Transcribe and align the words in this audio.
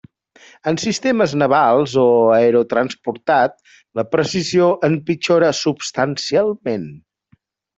En 0.69 0.77
sistemes 0.83 1.35
navals 1.41 1.93
o 2.03 2.05
aerotransportat 2.37 3.55
la 4.01 4.07
precisió 4.17 4.71
empitjora 4.91 5.55
substancialment. 5.63 6.91